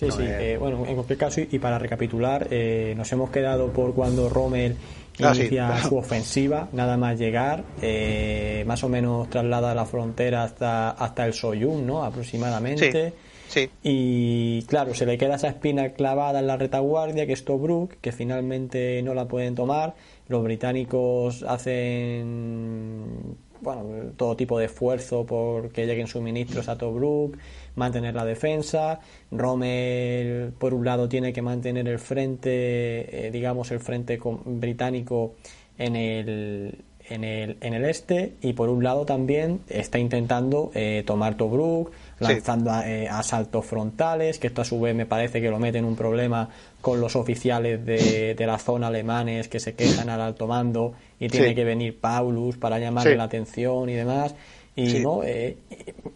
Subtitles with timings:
[0.00, 0.22] Sí, sí.
[0.22, 4.74] Eh, bueno, en cualquier caso, y para recapitular, eh, nos hemos quedado por cuando Rommel
[5.22, 10.92] ah, inicia su ofensiva, nada más llegar, eh, más o menos traslada la frontera hasta,
[10.92, 12.02] hasta el Soyun, ¿no?
[12.02, 13.12] Aproximadamente.
[13.48, 13.68] Sí.
[13.82, 18.12] Y claro, se le queda esa espina clavada en la retaguardia, que es Tobruk, que
[18.12, 19.94] finalmente no la pueden tomar.
[20.28, 27.36] Los británicos hacen bueno, todo tipo de esfuerzo por que lleguen suministros a Tobruk,
[27.76, 29.00] mantener la defensa.
[29.30, 35.34] Rommel, por un lado, tiene que mantener el frente, eh, digamos, el frente británico
[35.78, 41.02] en el, en el, en el este y por un lado también está intentando eh,
[41.04, 45.58] tomar Tobruk, lanzando eh, asaltos frontales, que esto a su vez me parece que lo
[45.58, 46.48] mete en un problema
[46.80, 51.28] con los oficiales de, de la zona alemanes que se quejan al alto mando y
[51.28, 54.34] tiene que venir Paulus para llamarle la atención y demás.
[54.76, 55.58] Y no, eh,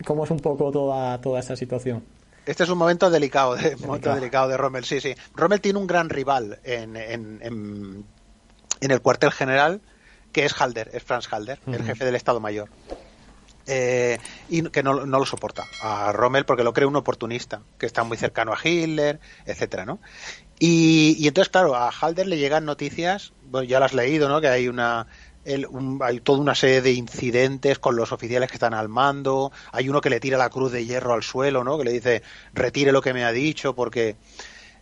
[0.04, 2.04] ¿cómo es un poco toda, toda esa situación?
[2.46, 5.14] Este es un momento delicado, de, momento delicado de Rommel, sí, sí.
[5.34, 9.80] Rommel tiene un gran rival en, en, en, el cuartel general,
[10.32, 12.68] que es Halder, es Franz Halder, el jefe del Estado Mayor.
[13.66, 14.18] Eh,
[14.50, 18.18] y que no, lo soporta a Rommel porque lo cree un oportunista, que está muy
[18.18, 20.00] cercano a Hitler, etcétera, ¿no?
[20.58, 24.40] Y, entonces, claro, a Halder le llegan noticias, bueno, ya las has leído, ¿no?
[24.40, 25.06] Que hay una
[25.46, 30.00] hay toda una serie de incidentes con los oficiales que están al mando, hay uno
[30.00, 31.78] que le tira la cruz de hierro al suelo, ¿no?
[31.78, 34.16] Que le dice, retire lo que me ha dicho, porque,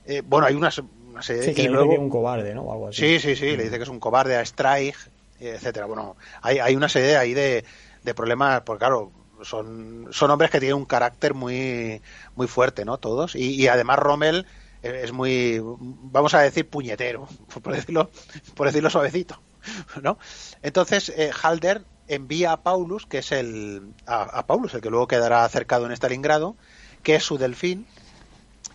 [0.07, 2.73] eh, bueno, hay una, serie sí, que que es un cobarde, ¿no?
[2.73, 3.19] algo así.
[3.19, 4.97] Sí, sí, sí, le dice que es un cobarde a Strike,
[5.41, 5.87] etcétera.
[5.87, 7.65] Bueno, hay, hay una serie ahí de,
[8.03, 9.11] de problemas, porque claro,
[9.43, 12.01] son, son hombres que tienen un carácter muy,
[12.37, 12.99] muy fuerte, ¿no?
[12.99, 13.35] Todos.
[13.35, 14.47] Y, y además Rommel
[14.83, 17.29] es muy, vamos a decir, puñetero,
[17.63, 18.11] por decirlo,
[18.55, 19.41] por decirlo suavecito,
[20.03, 20.19] ¿no?
[20.63, 25.45] Entonces, eh, Halder envía a Paulus, que es el, a, Paulus, el que luego quedará
[25.45, 26.57] acercado en Stalingrado,
[27.03, 27.87] que es su delfín,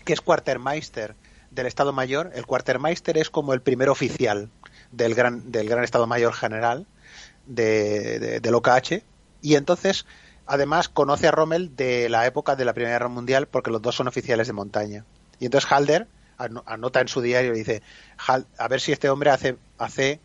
[0.06, 1.16] que es Quartermeister
[1.52, 2.32] del Estado Mayor.
[2.34, 4.50] El Quartermeister es como el primer oficial
[4.92, 6.86] del gran, del gran Estado Mayor General
[7.46, 9.04] de, de, del OKH.
[9.42, 10.06] Y entonces,
[10.46, 13.96] además, conoce a Rommel de la época de la Primera Guerra Mundial porque los dos
[13.96, 15.06] son oficiales de montaña.
[15.40, 17.82] Y entonces Halder anota en su diario y dice,
[18.58, 20.20] a ver si este hombre hace, hace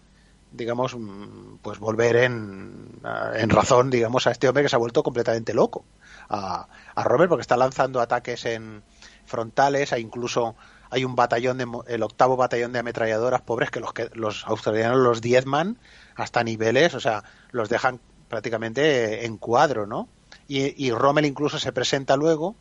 [0.53, 3.01] digamos, mm, pues volver en,
[3.49, 5.85] razón, digamos, a este hombre que se ha vuelto completamente loco,
[6.29, 8.83] a, a Robert, porque está lanzando ataques en
[9.25, 10.55] frontales, e incluso
[10.91, 14.99] hay un batallón, de, el octavo batallón de ametralladoras pobres que los, que los australianos
[14.99, 15.79] los diezman
[16.17, 17.99] hasta niveles, o sea, los dejan
[18.29, 20.09] prácticamente en cuadro, ¿no?
[20.49, 22.57] Y, y Rommel incluso se presenta luego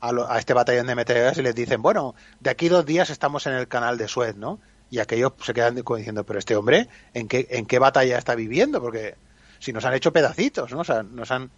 [0.00, 3.54] a, este batallón de meteoros y les dicen, bueno, de aquí dos días estamos en
[3.54, 4.58] el canal de Suez, ¿no?
[4.90, 8.80] Y aquellos se quedan diciendo, pero este hombre, ¿en qué, ¿en qué batalla está viviendo?
[8.80, 9.16] Porque
[9.58, 10.80] si nos han hecho pedacitos, ¿no?
[10.80, 11.50] O sea, nos han...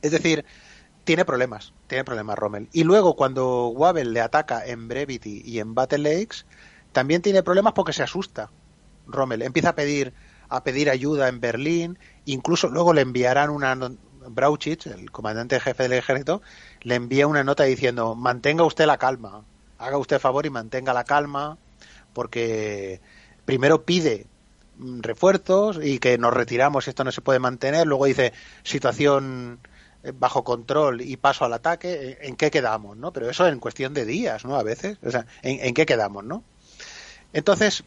[0.00, 0.44] Es decir,
[1.04, 2.68] tiene problemas, tiene problemas Rommel.
[2.72, 6.44] Y luego cuando Wabel le ataca en Brevity y en Battle Lakes,
[6.92, 8.50] también tiene problemas porque se asusta.
[9.06, 10.14] Rommel empieza a pedir
[10.48, 13.76] a pedir ayuda en Berlín, incluso luego le enviarán una,
[14.28, 16.42] Brauchitz, el comandante jefe del ejército,
[16.82, 19.44] le envía una nota diciendo mantenga usted la calma,
[19.78, 21.58] haga usted favor y mantenga la calma,
[22.16, 22.98] porque
[23.44, 24.24] primero pide
[24.78, 28.32] refuerzos y que nos retiramos, esto no se puede mantener, luego dice
[28.62, 29.58] situación
[30.02, 32.96] eh, bajo control y paso al ataque, ¿en qué quedamos?
[32.96, 33.12] ¿no?
[33.12, 34.56] Pero eso en cuestión de días, ¿no?
[34.56, 36.24] A veces, o sea, ¿en, qué quedamos?
[36.24, 36.42] ¿no?
[37.34, 37.84] Entonces,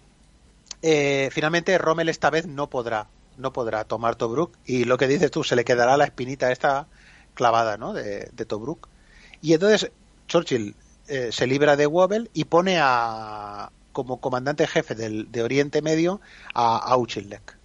[0.83, 5.31] eh, finalmente Rommel esta vez no podrá no podrá tomar Tobruk y lo que dices
[5.31, 6.85] tú, se le quedará la espinita esta
[7.33, 7.93] clavada ¿no?
[7.93, 8.89] de, Tobruk.
[9.41, 9.91] Y entonces
[10.27, 10.75] Churchill
[11.07, 13.71] eh, se libra de Wobble y pone a
[14.03, 16.21] como comandante jefe del, de Oriente Medio
[16.53, 17.57] a Auchilek.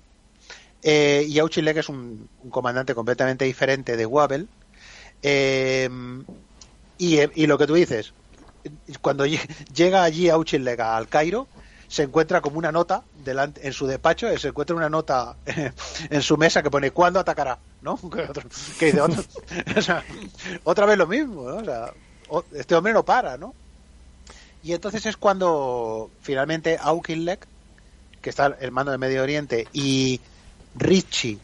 [0.83, 4.47] Eh, y Auchilek es un, comandante completamente diferente de Wobble.
[5.23, 5.89] Eh,
[6.99, 8.13] y, y, lo que tú dices,
[9.01, 11.47] cuando llega allí Auchilek al Cairo,
[11.89, 16.37] se encuentra como una nota delante en su despacho, se encuentra una nota en su
[16.37, 17.59] mesa que pone ¿cuándo atacará?
[17.83, 17.99] ¿no?
[18.79, 19.01] Que dice,
[20.65, 21.47] otra vez lo mismo,
[22.53, 23.55] este hombre no para, ¿no?
[24.65, 27.47] Y entonces es cuando finalmente Aukinlek,
[28.23, 30.23] que está el mando de Medio Oriente, y
[30.75, 31.39] Richie,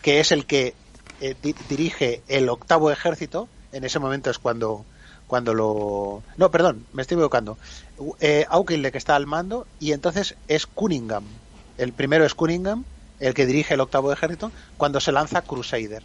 [0.00, 0.74] que es el que
[1.20, 1.34] eh,
[1.68, 4.84] dirige el octavo ejército, en ese momento es cuando
[5.32, 6.22] cuando lo...
[6.36, 7.56] No, perdón, me estoy equivocando.
[8.20, 8.46] Eh,
[8.92, 11.24] está al mando y entonces es Cunningham.
[11.78, 12.84] El primero es Cunningham,
[13.18, 16.02] el que dirige el octavo ejército, cuando se lanza Crusader.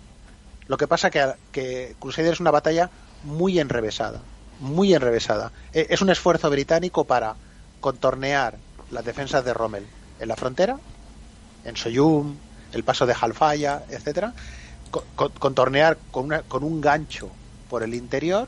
[0.68, 2.89] Lo que pasa que, que Crusader es una batalla
[3.25, 4.21] muy enrevesada,
[4.59, 5.51] muy enrevesada.
[5.74, 7.36] E, es un esfuerzo británico para
[7.80, 8.56] contornear
[8.92, 9.86] las defensas de Rommel
[10.19, 10.77] en la frontera,
[11.65, 12.36] en Soyum,
[12.74, 14.33] el paso de Halfaya, etcétera,
[15.15, 17.30] contornear con, una, con un gancho
[17.69, 18.48] por el interior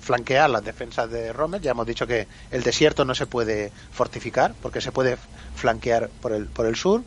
[0.00, 1.60] flanquear las defensas de Rommel.
[1.60, 5.18] Ya hemos dicho que el desierto no se puede fortificar porque se puede
[5.54, 7.02] flanquear por el, por el sur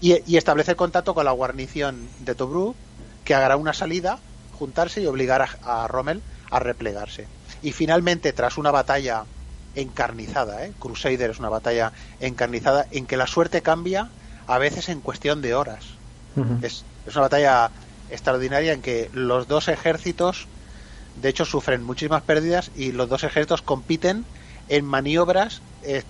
[0.00, 2.76] y, y, establecer contacto con la guarnición de Tobruk
[3.24, 4.18] que hará una salida,
[4.58, 7.26] juntarse y obligar a, a Rommel a replegarse.
[7.62, 9.24] Y finalmente, tras una batalla
[9.74, 10.72] encarnizada, ¿eh?
[10.78, 14.08] Crusader es una batalla encarnizada en que la suerte cambia
[14.46, 15.84] a veces en cuestión de horas.
[16.62, 17.70] es, es, una batalla
[18.10, 20.46] extraordinaria en que los dos ejércitos,
[21.20, 24.24] de hecho, sufren muchísimas pérdidas y los dos ejércitos compiten
[24.68, 26.02] en maniobras eh,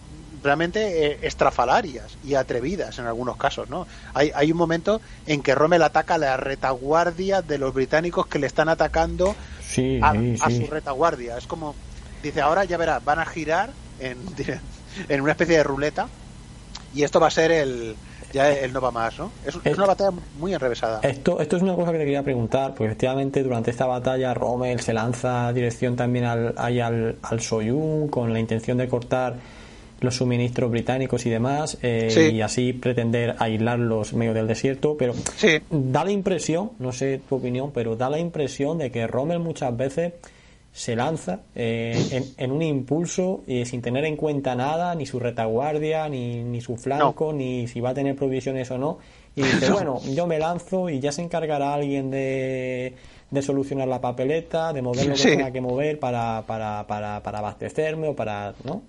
[0.42, 3.86] realmente eh, estrafalarias y atrevidas en algunos casos, ¿no?
[4.14, 8.46] Hay, hay un momento en que Rommel ataca la retaguardia de los británicos que le
[8.46, 9.34] están atacando
[9.68, 10.64] sí, a, sí, a sí.
[10.64, 11.36] su retaguardia.
[11.38, 11.74] Es como,
[12.22, 13.70] dice, ahora ya verás, van a girar
[14.00, 14.18] en,
[15.08, 16.08] en una especie de ruleta
[16.94, 17.96] y esto va a ser el,
[18.32, 19.30] ya el no va más, ¿no?
[19.44, 21.00] Es, es, una batalla muy enrevesada.
[21.02, 24.80] Esto, esto es una cosa que te quería preguntar, porque efectivamente durante esta batalla Rommel
[24.80, 29.36] se lanza dirección también al, ahí al, al Soyun con la intención de cortar
[30.00, 32.36] los suministros británicos y demás eh, Sí.
[32.36, 35.58] y así pretender aislarlos en medio del desierto pero Sí.
[35.70, 39.76] da la impresión no sé tu opinión pero da la impresión de que Rommel muchas
[39.76, 40.12] veces
[40.72, 45.18] se lanza eh, en, en un impulso y sin tener en cuenta nada ni su
[45.18, 48.98] retaguardia ni, ni su flanco ni si va a tener provisiones o no
[49.34, 49.74] y dice No.
[49.74, 52.94] bueno yo me lanzo y ya se encargará alguien de
[53.30, 55.28] de solucionar la papeleta, de mover lo que Sí.
[55.28, 58.80] tenga que mover para, para, para, para abastecerme o para, ¿no?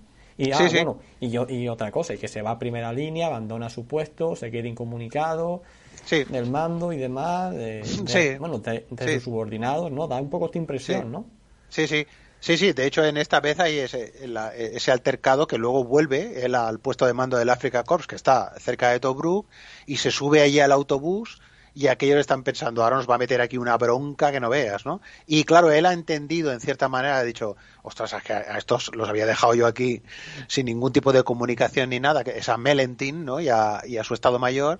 [0.42, 0.76] Y, ah, Sí, sí.
[0.76, 3.86] bueno, y, yo, y otra cosa, y que se va a primera línea, abandona su
[3.86, 5.62] puesto, se queda incomunicado
[6.06, 6.24] Sí.
[6.24, 7.82] del mando y demás, de,
[8.40, 10.08] bueno, de, sus subordinados, ¿no?
[10.08, 11.08] Da un poco esta impresión, Sí.
[11.08, 11.26] ¿no?
[11.68, 12.06] Sí, sí.
[12.42, 16.42] Sí, sí, de hecho en esta vez hay ese, la- ese altercado que luego vuelve
[16.46, 19.46] él al puesto de mando del Africa Corps, que está cerca de Tobruk,
[19.84, 21.38] y se sube allí al autobús
[21.80, 24.84] y aquellos están pensando, ahora nos va a meter aquí una bronca que no veas,
[24.84, 25.00] ¿no?
[25.26, 29.08] Y claro, él ha entendido en cierta manera, ha dicho, ostras, que a estos los
[29.08, 30.02] había dejado yo aquí
[30.46, 33.40] sin ningún tipo de comunicación ni nada, que es a Melentin, ¿no?
[33.40, 34.78] Y a, y a su Estado Mayor,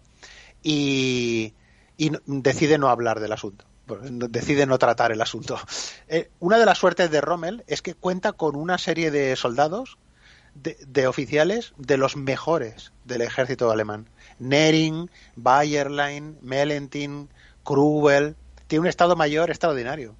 [0.62, 1.54] y,
[1.96, 3.64] decide no hablar del asunto.
[4.02, 5.58] Decide no tratar el asunto.
[6.08, 9.96] Eh, una de las suertes de Rommel es que cuenta con una serie de soldados,
[10.54, 14.06] de, de oficiales, de los mejores del ejército alemán.
[14.40, 17.28] Nering, Bayerlein, Melentin,
[17.62, 18.36] Krubel.
[18.66, 20.16] Tiene un estado mayor extraordinario.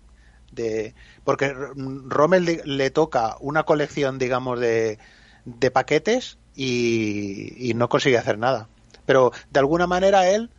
[0.53, 0.95] De,
[1.25, 4.99] porque Rommel le, toca una colección, digamos, de,
[5.45, 8.69] de paquetes y, no consigue hacer nada.
[9.07, 10.51] Pero de alguna manera él,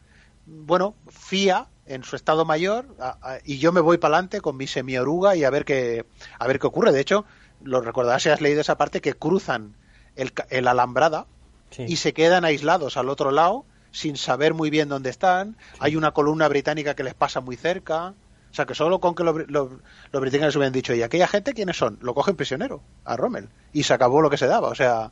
[0.46, 2.96] bueno, fía en su estado mayor
[3.44, 6.06] y yo me voy para adelante con mi semioruga y a ver qué
[6.40, 6.92] a ver qué ocurre.
[6.92, 7.26] De hecho,
[7.64, 9.76] lo recordarás si has leído esa parte que cruzan
[10.16, 11.28] el alambrada
[11.72, 11.86] Sí.
[11.88, 15.58] y se quedan aislados al otro lado sin saber muy bien dónde están.
[15.80, 18.14] Hay una columna británica que les pasa muy cerca.
[18.52, 19.72] O sea, que solo con que los, los-
[20.12, 21.98] los británicos hubieran dicho, ¿y aquella gente quiénes son?
[22.02, 23.48] Lo cogen prisionero, a Rommel.
[23.74, 24.68] Y se acabó lo que se daba.
[24.68, 25.12] O sea,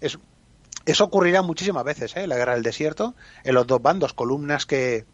[0.00, 0.18] es,
[0.84, 2.24] eso ocurrirá muchísimas veces, ¿eh?
[2.24, 3.14] En la guerra del desierto,
[3.44, 5.06] en los dos bandos, columnas que,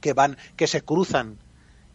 [0.00, 1.38] que van, que se cruzan.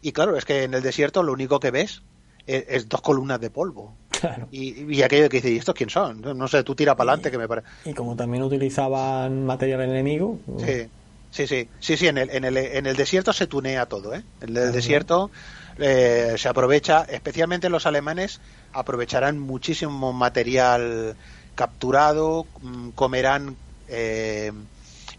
[0.00, 2.02] Y claro, es que en el desierto lo único que ves
[2.46, 3.96] es, es dos columnas de polvo.
[4.24, 4.48] Claro.
[4.50, 6.22] Y, y aquello que dice, ¿y estos quién son?
[6.22, 7.68] No, sé, tú tira para adelante que me parece.
[7.84, 10.88] Y como también utilizaban material enemigo, Sí,
[11.30, 14.22] sí, sí, sí, sí, en el, en el, en el desierto se tunea todo, ¿eh?
[14.40, 15.30] En el desierto
[15.78, 18.40] eh, se aprovecha, especialmente los alemanes
[18.72, 21.16] aprovecharán muchísimo material
[21.54, 23.56] capturado, mm, comerán
[23.88, 24.52] eh,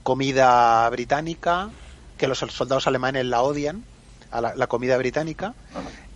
[0.01, 1.70] comida británica,
[2.18, 3.84] que los soldados alemanes la odian,
[4.32, 5.53] a la, la comida británica,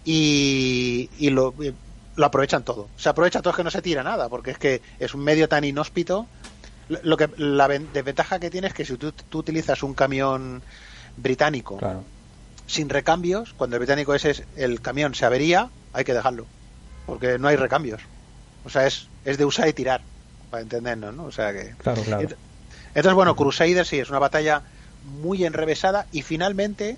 [0.04, 1.72] y, y lo, y
[2.20, 2.90] lo aprovechan todo.
[2.98, 5.48] Se aprovecha todo, es que no se tira nada, porque es que es un medio
[5.48, 6.28] tan inhóspito
[7.04, 10.62] lo- que la ven- desventaja que tiene es que si tú, tú utilizas un camión
[11.16, 12.04] británico claro.
[12.68, 16.46] sin recambios, cuando el británico ese es el camión se avería, hay que dejarlo,
[17.06, 18.02] porque no hay recambios.
[18.66, 20.02] O sea, es, es de usar y tirar,
[20.50, 21.24] para entendernos, ¿no?
[21.24, 22.24] O sea que Claro, claro.
[22.28, 22.36] Ent-
[22.96, 24.64] entonces, bueno, Crusader sí es una batalla
[25.04, 26.98] muy enrevesada y finalmente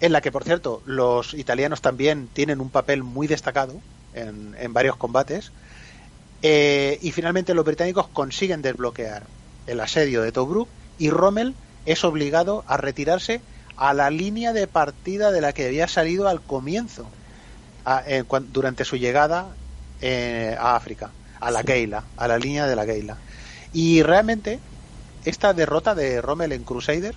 [0.00, 3.80] en la que, por cierto, los italianos también tienen un papel muy destacado
[4.14, 5.52] en, en varios combates.
[6.42, 9.26] Eh, y finalmente los británicos consiguen desbloquear
[9.66, 11.54] el asedio de Tobruk y Rommel
[11.84, 13.40] es obligado a retirarse
[13.76, 17.10] a la línea de partida de la que había salido al comienzo,
[17.84, 19.56] a- cuan- durante su llegada
[20.00, 21.66] eh, a África, a la Sí.
[21.68, 23.18] Geila, a la línea de la Geila.
[23.72, 24.58] Y realmente
[25.24, 27.14] esta derrota de Rommel en Crusader,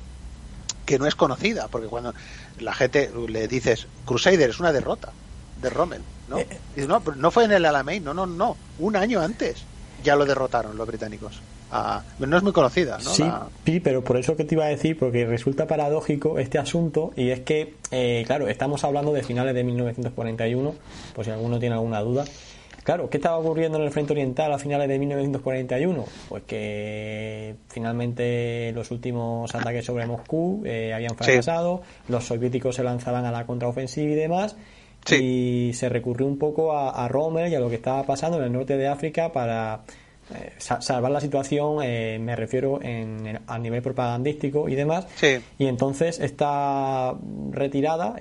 [0.86, 2.14] que no es conocida, porque cuando
[2.60, 5.14] la gente le dices Crusader es una derrota
[5.56, 6.40] de Rommel, ¿no?
[6.40, 9.66] Eh, Dice, no, pero no fue en el Alamein, no, no, no, un año antes
[10.06, 11.42] ya lo derrotaron los británicos.
[12.20, 13.50] no es muy conocida, ¿no?
[13.66, 17.32] Sí, pero por eso que te iba a decir, porque resulta paradójico este asunto, y
[17.32, 20.76] es que, eh, claro, estamos hablando de finales de 1941,
[21.14, 22.24] por si alguno tiene alguna duda.
[22.84, 26.06] Claro, ¿qué estaba ocurriendo en el frente oriental a finales de 1941?
[26.30, 33.26] Pues que finalmente los últimos ataques sobre Moscú eh, habían fracasado, los soviéticos se lanzaban
[33.26, 34.56] a la contraofensiva y demás,
[35.12, 38.46] y se recurrió un poco a, a Rommel y a lo que estaba pasando en
[38.46, 39.84] el norte de África para
[40.34, 45.06] eh, salvar la situación, eh, me refiero en, a nivel propagandístico y demás.
[45.60, 47.16] Y entonces esta
[47.52, 48.16] retirada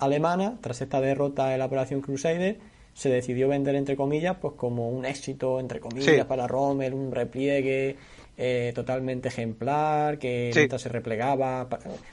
[0.00, 2.58] alemana, tras esta derrota en la operación Crusader,
[2.94, 7.96] se decidió vender entre comillas pues como un éxito entre comillas para Rommel, un repliegue
[8.36, 11.68] eh, totalmente ejemplar, que se replegaba,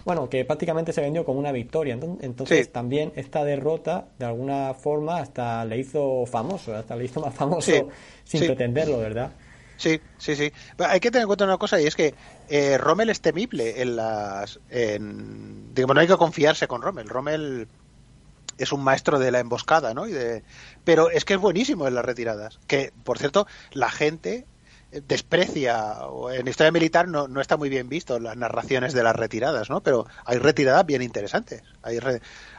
[0.05, 1.97] bueno, que prácticamente se vendió como una victoria.
[2.21, 7.33] Entonces, también esta derrota, de alguna forma, hasta le hizo famoso, hasta le hizo más
[7.33, 7.89] famoso
[8.23, 9.31] sin pretenderlo, ¿verdad?
[9.77, 10.51] Sí, sí, sí.
[10.77, 12.13] hay que tener en cuenta una cosa y es que
[12.49, 14.59] eh, Rommel es temible en las...
[14.69, 17.09] En, digamos, no hay que confiarse con Rommel.
[17.09, 17.67] Rommel
[18.59, 20.07] es un maestro de la emboscada, ¿no?
[20.07, 20.43] Y de,
[20.83, 22.59] pero es que es buenísimo en las retiradas.
[22.67, 24.45] Que, por cierto, la gente
[24.91, 29.15] desprecia, o en historia militar no, no está muy bien visto las narraciones de las
[29.15, 29.81] retiradas, ¿no?
[29.81, 31.63] Pero hay retiradas bien interesantes.
[31.81, 31.99] Hay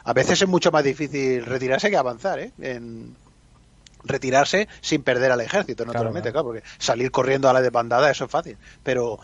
[0.03, 2.51] A veces es mucho más difícil retirarse que avanzar, ¿eh?
[2.59, 3.15] En
[4.03, 8.31] retirarse sin perder al ejército, naturalmente, claro, porque salir corriendo a la desbandada eso es
[8.31, 9.19] fácil, pero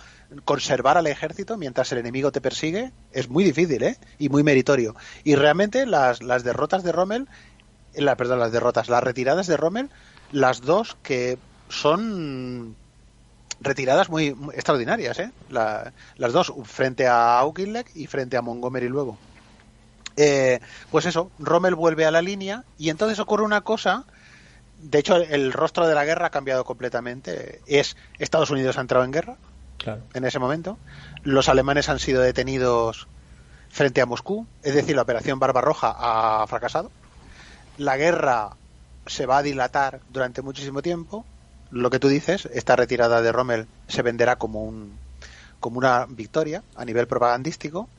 [0.46, 3.98] conservar al ejército mientras el enemigo te persigue es muy difícil, ¿eh?
[4.20, 4.96] Y muy meritorio.
[5.24, 7.28] Y realmente las, las derrotas de Rommel,
[7.96, 9.90] la, perdón, las derrotas, las retiradas de Rommel,
[10.32, 11.38] las dos que
[11.70, 12.76] son
[13.62, 15.32] retiradas muy, extraordinarias, ¿eh?
[15.50, 19.18] las dos, frente a Auchinleck y frente a Montgomery luego.
[20.16, 20.60] Eh,
[20.92, 24.06] pues eso, Rommel vuelve a la línea y entonces ocurre una cosa.
[24.82, 27.62] De hecho, el rostro de la guerra ha cambiado completamente.
[27.68, 29.38] Es Estados Unidos ha entrado en guerra
[30.14, 30.78] en ese momento.
[31.24, 33.08] Los alemanes han sido detenidos
[33.70, 36.92] frente a Moscú, es decir, la operación Barbarroja ha fracasado.
[37.78, 38.58] La guerra
[39.06, 41.26] se va a dilatar durante muchísimo tiempo
[41.72, 44.98] lo que tú dices, esta retirada de Rommel se venderá como un
[45.60, 47.90] como una victoria a nivel propagandístico.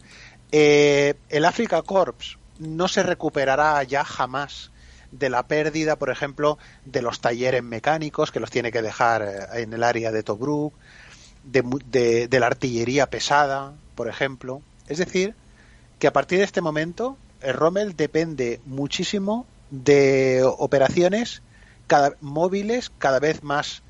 [0.51, 4.71] Eh, el Africa Corps no se recuperará ya jamás
[5.13, 9.63] de la pérdida, por ejemplo, de los talleres mecánicos que los tiene que dejar eh,
[9.63, 10.73] en el área de Tobruk,
[11.43, 14.63] de, de la artillería pesada, por ejemplo.
[14.89, 15.35] Es decir,
[15.99, 21.43] que a partir de este momento, el Rommel depende muchísimo de operaciones
[22.21, 23.83] móviles cada vez más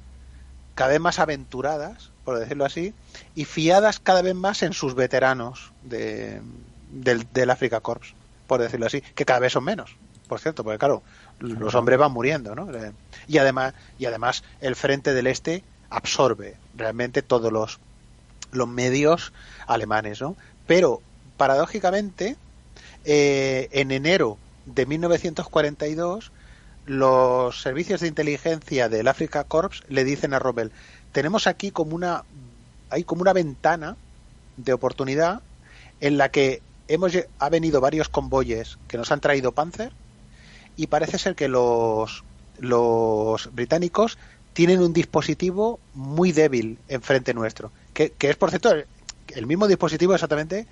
[0.75, 2.95] cada vez más aventuradas, por decirlo así,
[3.35, 6.41] y fiadas cada vez más en sus veteranos de,
[6.91, 8.15] del, Africa Corps,
[8.47, 11.03] por decirlo así, que cada vez son menos, por cierto, porque claro,
[11.39, 12.69] los hombres van muriendo, ¿no?
[13.29, 17.79] Y además, y además el frente del este absorbe realmente todos los,
[18.53, 19.35] los medios
[19.67, 20.35] alemanes, ¿no?
[20.67, 21.03] Pero,
[21.37, 22.37] paradójicamente,
[23.05, 26.33] eh, en enero de 1942
[26.91, 30.73] los servicios de inteligencia del Africa Corps le dicen a Rommel,
[31.13, 32.25] tenemos aquí como una
[32.91, 33.97] hay como una ventana
[34.57, 35.41] de oportunidad
[36.01, 39.93] en la que hemos ha venido varios convoyes que nos han traído Panzer
[40.75, 42.25] y parece ser que los
[42.59, 44.19] los británicos
[44.53, 48.75] tienen un dispositivo muy débil enfrente nuestro, que, que es por cierto
[49.29, 50.67] el mismo dispositivo exactamente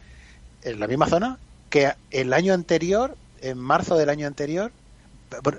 [0.63, 1.39] en la misma zona
[1.71, 4.73] que el año anterior, en marzo del año anterior,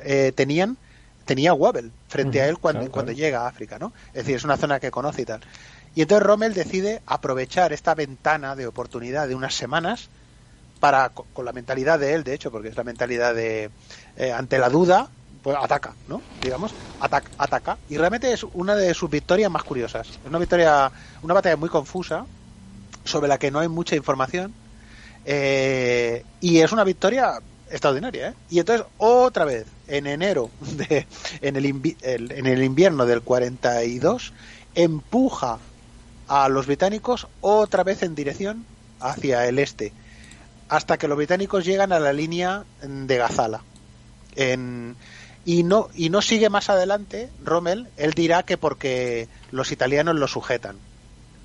[0.03, 0.77] eh, tenían
[1.25, 3.93] tenía Wabel frente a él cuando, cuando llega a África, ¿no?
[4.07, 5.41] Es decir, es una zona que conoce y tal.
[5.93, 10.09] Y entonces Rommel decide aprovechar esta ventana de oportunidad de unas semanas
[10.79, 13.69] para, con la mentalidad de él, de hecho, porque es la mentalidad de,
[14.17, 15.09] eh, ante la duda,
[15.43, 16.19] pues ataca, ¿no?
[16.41, 17.77] Digamos, ataca, ataca.
[17.89, 20.07] Y realmente es una de sus victorias más curiosas.
[20.09, 22.25] Es una victoria, una batalla muy confusa,
[23.03, 24.53] sobre la que no hay mucha información.
[25.25, 27.39] Eh, y es una victoria
[27.71, 28.33] extraordinaria, ¿eh?
[28.49, 31.05] Y entonces, otra vez, en enero, de,
[31.41, 31.65] en, el
[32.01, 34.33] en el invierno del 42,
[34.75, 35.59] empuja
[36.27, 38.65] a los británicos otra vez en dirección
[38.99, 39.93] hacia el este,
[40.69, 43.61] hasta que los británicos llegan a la línea de Gazala.
[44.35, 44.95] En,
[45.43, 50.27] y no y no sigue más adelante Rommel él dirá que porque los italianos lo
[50.27, 50.75] sujetan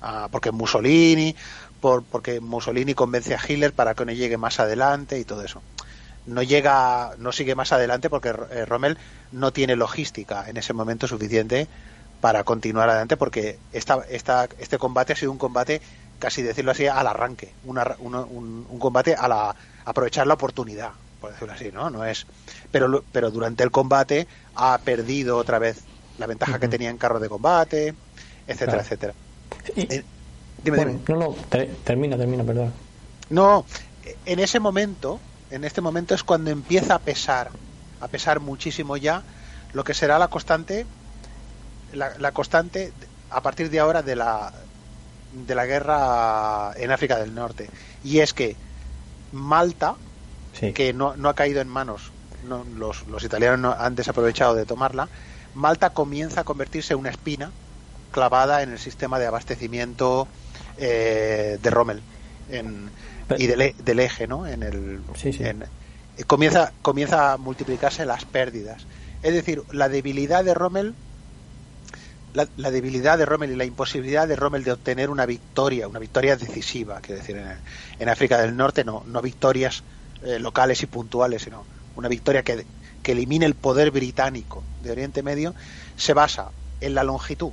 [0.01, 1.35] ah, porque Mussolini
[1.81, 5.61] por, porque Mussolini convence a Hitler para que no llegue más adelante y todo eso
[6.27, 8.97] no llega, no sigue más adelante porque eh, Rommel
[9.31, 11.67] no tiene logística en ese momento suficiente
[12.21, 15.81] para continuar adelante porque esta, esta, este combate ha sido un combate,
[16.19, 18.15] casi decirlo así, al arranque, una, un,
[18.69, 19.55] un, combate a la
[19.85, 20.91] aprovechar la oportunidad,
[21.21, 21.89] por decirlo así, ¿no?
[21.89, 22.25] No es,
[22.71, 25.81] pero, pero durante el combate ha perdido otra vez
[26.17, 27.93] la ventaja que tenía en carro de combate,
[28.47, 29.13] etcétera, etcétera.
[29.75, 30.03] Eh,
[30.63, 31.35] dime, No, no,
[31.83, 32.73] termina, termina, perdón.
[33.29, 33.65] No,
[34.25, 35.19] en ese momento,
[35.51, 37.51] en este momento es cuando empieza a pesar,
[38.01, 39.23] a pesar muchísimo ya
[39.73, 40.85] lo que será la constante,
[41.93, 42.93] la, constante
[43.29, 44.53] a partir de ahora de la
[45.33, 47.69] de la guerra en África del Norte.
[48.03, 48.55] Y es que
[49.33, 49.95] Malta,
[50.73, 52.11] que no, no, ha caído en manos,
[52.77, 55.09] los, los, italianos no han desaprovechado de tomarla,
[55.53, 57.51] Malta comienza a convertirse en una espina
[58.11, 60.29] clavada en el sistema de abastecimiento
[60.77, 62.01] eh, de Rommel
[63.37, 64.47] y del, e, del, eje, ¿no?
[64.47, 65.01] En el,
[66.27, 68.85] comienza, comienza a multiplicarse las pérdidas.
[69.23, 70.93] Es decir, la debilidad de Rommel
[72.35, 76.35] la, debilidad de Rommel y la imposibilidad de Rommel de obtener una victoria, una victoria
[76.35, 77.41] decisiva, quiero decir,
[77.99, 79.83] en, África del Norte no, no victorias
[80.23, 81.63] eh, locales y puntuales, sino
[81.95, 82.65] una victoria que,
[83.01, 85.55] que elimine el poder británico de Oriente Medio,
[85.95, 86.49] se basa
[86.81, 87.51] en la longitud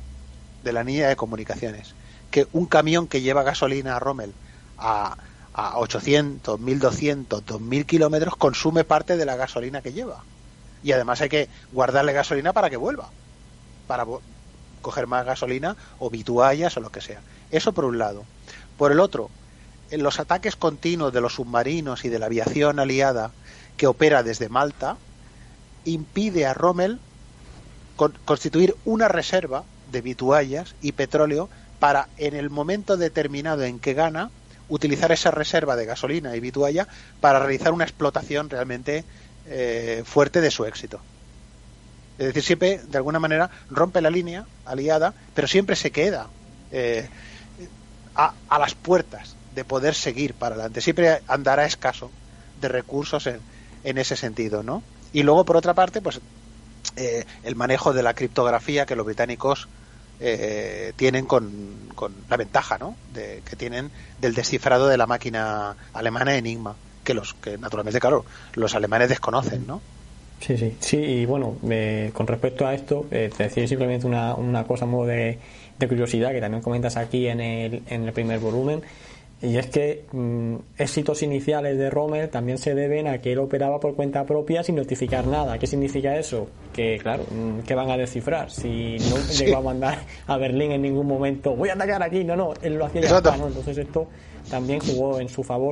[0.64, 1.94] de la línea de comunicaciones.
[2.30, 4.32] Que un camión que lleva gasolina a Rommel
[4.78, 5.16] a,
[5.54, 10.24] a 800, 1200, 2000 kilómetros consume parte de la gasolina que lleva.
[10.82, 13.10] Y además hay que guardarle gasolina para que vuelva.
[13.86, 14.04] Para,
[14.82, 17.20] coger más gasolina o vituallas o lo que sea.
[17.50, 18.24] Eso por un lado.
[18.76, 19.30] Por el otro,
[19.90, 23.30] en los ataques continuos de los submarinos y de la aviación aliada
[23.76, 24.96] que opera desde Malta,
[25.84, 26.98] impide a Rommel
[28.24, 34.30] constituir una reserva de vituallas y petróleo para, en el momento determinado en que gana,
[34.72, 36.88] utilizar esa reserva de gasolina y vitualla
[37.20, 39.04] para realizar una explotación realmente
[39.46, 40.98] eh, fuerte de su éxito.
[42.18, 46.28] Es decir, siempre, de alguna manera, rompe la línea aliada, pero siempre se queda
[46.70, 47.06] eh,
[48.14, 50.80] a, las puertas de poder seguir para adelante.
[50.80, 52.10] Siempre andará escaso
[52.62, 53.40] de recursos en,
[53.84, 54.82] en ese sentido, ¿no?
[55.12, 56.18] Y luego, por otra parte, pues
[56.96, 59.68] eh, el manejo de la criptografía que los británicos
[60.22, 61.50] eh, tienen con,
[61.94, 62.96] con, la ventaja, ¿no?
[63.12, 68.24] De, que tienen del descifrado de la máquina alemana Enigma, que los que naturalmente, claro,
[68.54, 69.80] los alemanes desconocen, ¿no?
[70.40, 71.56] Sí, sí, sí, y bueno,
[72.12, 75.38] con respecto a esto, eh, te decía simplemente una, una cosa modo de,
[75.88, 78.82] curiosidad que también comentas aquí en el, en el primer volumen,
[79.42, 83.80] y es que mm, éxitos iniciales de Rommel también se deben a que él operaba
[83.80, 85.58] por cuenta propia sin notificar nada.
[85.58, 86.48] ¿Qué significa eso?
[86.72, 88.50] Que, claro, mm, ¿qué van a descifrar?
[88.52, 92.36] Si no llegó a mandar a Berlín en ningún momento, voy a atacar aquí, no,
[92.36, 93.48] no, él lo hacía ya, ¿no?
[93.48, 94.06] Entonces esto
[94.48, 95.70] también jugó en su favor